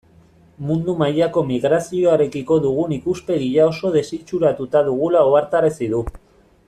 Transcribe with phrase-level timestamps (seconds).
[0.69, 6.03] Mundu mailako migrazioarekiko dugun ikuspegia oso desitxuratuta dugula ohartarazi du.